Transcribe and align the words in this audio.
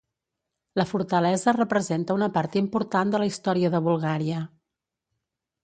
La 0.79 0.85
fortalesa 0.91 1.53
representa 1.57 2.17
una 2.19 2.31
part 2.39 2.59
important 2.63 3.13
de 3.17 3.21
la 3.25 3.29
història 3.33 3.73
de 3.77 3.85
Bulgària. 3.91 4.43